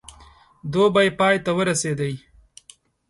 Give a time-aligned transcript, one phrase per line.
[0.71, 2.13] دوبی پای ته ورسېدی.